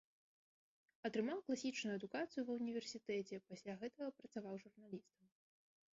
Атрымаў 1.09 1.43
класічную 1.49 1.93
адукацыю 1.99 2.41
ва 2.49 2.57
ўніверсітэце, 2.61 3.35
пасля 3.53 3.73
гэтага 3.85 4.09
працаваў 4.23 4.55
журналістам. 4.65 5.23